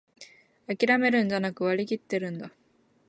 [0.65, 2.51] あきらめるんじゃなく、割りきってるんだ